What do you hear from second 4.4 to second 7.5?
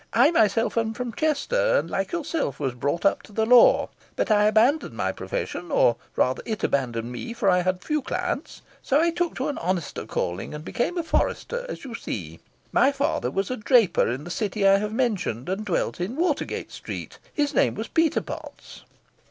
abandoned my profession, or rather it abandoned me, for